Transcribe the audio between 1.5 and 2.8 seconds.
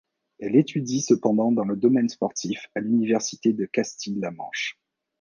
dans le domaine sportif, à